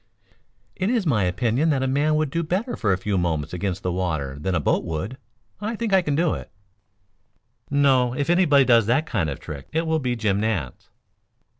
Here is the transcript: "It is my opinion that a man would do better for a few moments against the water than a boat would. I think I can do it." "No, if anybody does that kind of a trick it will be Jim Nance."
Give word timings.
"It 0.75 0.89
is 0.89 1.05
my 1.05 1.25
opinion 1.25 1.69
that 1.69 1.83
a 1.83 1.87
man 1.87 2.15
would 2.15 2.31
do 2.31 2.41
better 2.41 2.75
for 2.75 2.91
a 2.91 2.97
few 2.97 3.19
moments 3.19 3.53
against 3.53 3.83
the 3.83 3.91
water 3.91 4.35
than 4.39 4.55
a 4.55 4.59
boat 4.59 4.83
would. 4.83 5.19
I 5.59 5.75
think 5.75 5.93
I 5.93 6.01
can 6.01 6.15
do 6.15 6.33
it." 6.33 6.49
"No, 7.69 8.13
if 8.15 8.27
anybody 8.27 8.65
does 8.65 8.87
that 8.87 9.05
kind 9.05 9.29
of 9.29 9.37
a 9.37 9.41
trick 9.41 9.67
it 9.71 9.85
will 9.85 9.99
be 9.99 10.15
Jim 10.15 10.39
Nance." 10.39 10.89